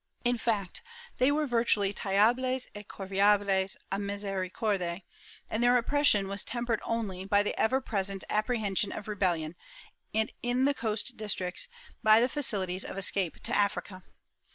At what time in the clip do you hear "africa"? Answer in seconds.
13.55-14.01